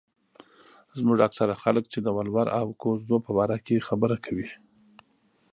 [0.97, 4.49] زموږ اکثره خلک چې د ولور او کوژدو په باره کې خبره کوي.